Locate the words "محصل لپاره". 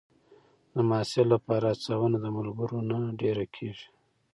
0.89-1.65